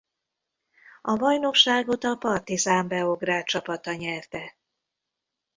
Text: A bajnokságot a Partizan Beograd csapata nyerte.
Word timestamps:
A 1.01 1.13
bajnokságot 1.15 2.03
a 2.03 2.15
Partizan 2.15 2.87
Beograd 2.87 3.43
csapata 3.43 3.93
nyerte. 3.93 4.57